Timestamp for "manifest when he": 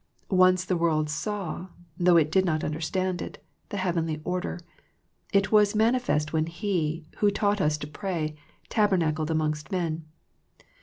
5.75-7.05